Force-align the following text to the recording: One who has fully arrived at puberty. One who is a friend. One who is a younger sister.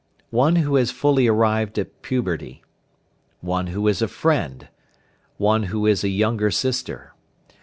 One 0.31 0.55
who 0.55 0.77
has 0.77 0.89
fully 0.89 1.27
arrived 1.27 1.77
at 1.77 2.01
puberty. 2.01 2.63
One 3.41 3.67
who 3.67 3.87
is 3.87 4.01
a 4.01 4.07
friend. 4.07 4.67
One 5.37 5.61
who 5.69 5.85
is 5.85 6.03
a 6.03 6.09
younger 6.09 6.49
sister. 6.49 7.13